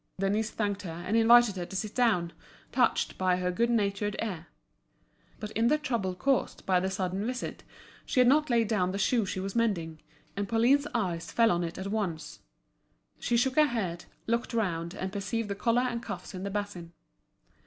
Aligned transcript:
Denise 0.17 0.49
thanked 0.49 0.81
her, 0.81 1.03
and 1.05 1.15
invited 1.15 1.57
her 1.57 1.65
to 1.67 1.75
sit 1.75 1.93
down, 1.93 2.33
touched 2.71 3.19
by 3.19 3.35
her 3.35 3.51
good 3.51 3.69
natured 3.69 4.15
air. 4.17 4.47
But 5.39 5.51
in 5.51 5.67
the 5.67 5.77
trouble 5.77 6.15
caused 6.15 6.65
by 6.65 6.79
the 6.79 6.89
sudden 6.89 7.23
visit 7.23 7.63
she 8.03 8.19
had 8.19 8.25
not 8.27 8.49
laid 8.49 8.67
down 8.67 8.93
the 8.93 8.97
shoe 8.97 9.27
she 9.27 9.39
was 9.39 9.55
mending, 9.55 10.01
and 10.35 10.49
Pauline's 10.49 10.87
eyes 10.95 11.31
fell 11.31 11.51
on 11.51 11.63
it 11.63 11.77
at 11.77 11.85
once. 11.91 12.39
She 13.19 13.37
shook 13.37 13.57
her 13.57 13.65
head, 13.67 14.05
looked 14.25 14.55
round 14.55 14.95
and 14.95 15.13
perceived 15.13 15.49
the 15.51 15.53
collar 15.55 15.83
and 15.83 16.01
cuffs 16.01 16.33
in 16.33 16.41
the 16.41 16.49
basin. 16.49 16.93